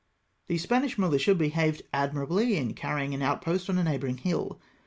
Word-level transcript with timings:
"The 0.47 0.57
Spanish 0.57 0.97
militia 0.97 1.35
behaved 1.35 1.83
admirably 1.93 2.57
in 2.57 2.73
carrying 2.73 3.13
an 3.13 3.21
outpost 3.21 3.69
on 3.69 3.77
a 3.77 3.83
neighbouring 3.83 4.17
hill. 4.17 4.59